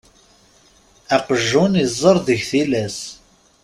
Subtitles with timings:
[1.15, 2.99] Aqjun iẓerr deg tillas.